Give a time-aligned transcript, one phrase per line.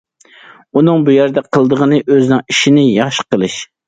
[0.79, 3.59] ئۇنىڭ بۇ يەردە قىلىدىغىنى ئۆزىنىڭ ئىشىنى ياخشى قىلىش.